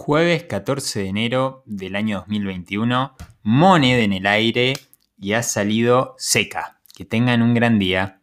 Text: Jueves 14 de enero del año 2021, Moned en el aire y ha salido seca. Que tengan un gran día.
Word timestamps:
Jueves 0.00 0.44
14 0.44 1.00
de 1.00 1.08
enero 1.08 1.64
del 1.66 1.96
año 1.96 2.18
2021, 2.18 3.16
Moned 3.42 3.98
en 3.98 4.12
el 4.12 4.28
aire 4.28 4.74
y 5.18 5.32
ha 5.32 5.42
salido 5.42 6.14
seca. 6.18 6.80
Que 6.96 7.04
tengan 7.04 7.42
un 7.42 7.52
gran 7.52 7.80
día. 7.80 8.17